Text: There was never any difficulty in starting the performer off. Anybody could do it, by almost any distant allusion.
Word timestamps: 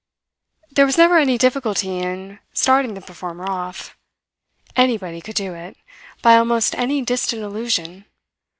There 0.71 0.87
was 0.87 0.97
never 0.97 1.19
any 1.19 1.37
difficulty 1.37 1.99
in 1.99 2.39
starting 2.53 2.95
the 2.95 3.01
performer 3.01 3.47
off. 3.47 3.95
Anybody 4.75 5.21
could 5.21 5.35
do 5.35 5.53
it, 5.53 5.77
by 6.23 6.37
almost 6.37 6.73
any 6.73 7.03
distant 7.03 7.43
allusion. 7.43 8.05